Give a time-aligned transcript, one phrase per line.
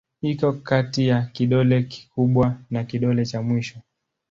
[0.21, 3.79] Iko kati ya kidole kikubwa na kidole cha mwisho.